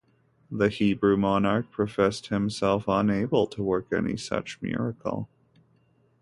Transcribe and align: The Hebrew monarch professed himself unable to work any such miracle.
The 0.49 0.69
Hebrew 0.69 1.15
monarch 1.15 1.69
professed 1.69 2.29
himself 2.29 2.85
unable 2.87 3.45
to 3.45 3.61
work 3.61 3.93
any 3.93 4.17
such 4.17 4.59
miracle. 4.59 5.29